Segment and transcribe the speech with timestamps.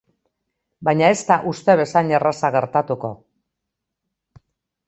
[0.89, 3.15] Baina ez da uste bezain erraza gertatuko.